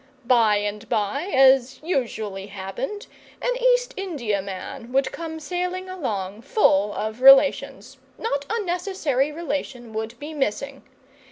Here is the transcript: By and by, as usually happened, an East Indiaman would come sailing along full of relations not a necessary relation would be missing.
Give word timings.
By 0.25 0.55
and 0.55 0.89
by, 0.89 1.25
as 1.25 1.79
usually 1.83 2.47
happened, 2.47 3.05
an 3.39 3.55
East 3.55 3.93
Indiaman 3.95 4.91
would 4.91 5.11
come 5.11 5.39
sailing 5.39 5.87
along 5.89 6.41
full 6.41 6.91
of 6.95 7.21
relations 7.21 7.99
not 8.17 8.43
a 8.49 8.63
necessary 8.63 9.31
relation 9.31 9.93
would 9.93 10.17
be 10.17 10.33
missing. 10.33 10.81